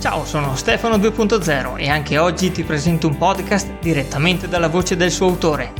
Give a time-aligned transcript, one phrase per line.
[0.00, 5.10] Ciao, sono Stefano 2.0 e anche oggi ti presento un podcast direttamente dalla voce del
[5.10, 5.72] suo autore.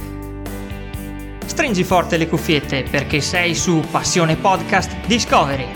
[1.46, 5.67] Stringi forte le cuffiette perché sei su Passione Podcast Discovery.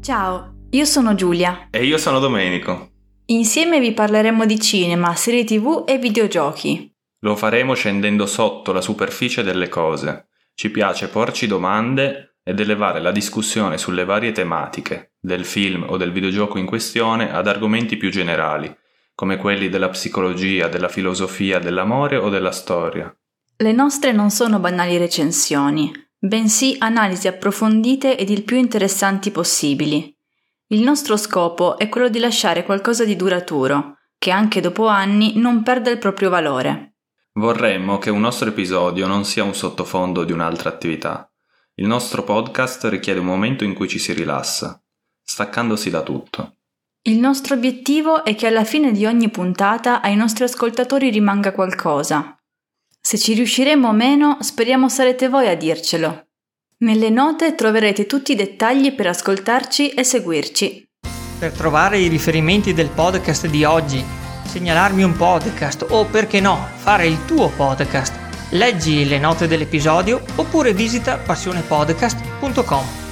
[0.00, 1.68] Ciao, io sono Giulia.
[1.70, 2.90] E io sono Domenico.
[3.26, 6.92] Insieme vi parleremo di cinema, serie tv e videogiochi.
[7.20, 10.26] Lo faremo scendendo sotto la superficie delle cose.
[10.52, 16.12] Ci piace porci domande ed elevare la discussione sulle varie tematiche, del film o del
[16.12, 18.72] videogioco in questione, ad argomenti più generali,
[19.14, 23.12] come quelli della psicologia, della filosofia, dell'amore o della storia.
[23.56, 30.14] Le nostre non sono banali recensioni, bensì analisi approfondite ed il più interessanti possibili.
[30.68, 35.62] Il nostro scopo è quello di lasciare qualcosa di duraturo, che anche dopo anni non
[35.62, 36.96] perda il proprio valore.
[37.34, 41.28] Vorremmo che un nostro episodio non sia un sottofondo di un'altra attività,
[41.76, 44.80] il nostro podcast richiede un momento in cui ci si rilassa,
[45.24, 46.58] staccandosi da tutto.
[47.02, 52.36] Il nostro obiettivo è che alla fine di ogni puntata ai nostri ascoltatori rimanga qualcosa.
[53.00, 56.28] Se ci riusciremo o meno, speriamo sarete voi a dircelo.
[56.78, 60.88] Nelle note troverete tutti i dettagli per ascoltarci e seguirci.
[61.40, 64.02] Per trovare i riferimenti del podcast di oggi,
[64.46, 68.23] segnalarmi un podcast o perché no, fare il tuo podcast
[68.54, 73.03] Leggi le note dell'episodio oppure visita passionepodcast.com.